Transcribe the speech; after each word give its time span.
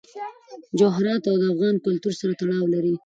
جواهرات 0.79 1.21
د 1.41 1.43
افغان 1.53 1.75
کلتور 1.85 2.13
سره 2.21 2.31
تړاو 2.41 2.65
لري. 2.73 2.93